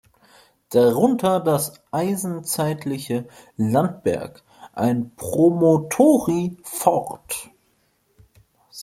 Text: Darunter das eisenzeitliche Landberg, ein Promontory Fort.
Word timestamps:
Darunter 0.69 1.39
das 1.39 1.73
eisenzeitliche 1.91 3.27
Landberg, 3.55 4.41
ein 4.73 5.11
Promontory 5.15 6.57
Fort. 6.63 7.51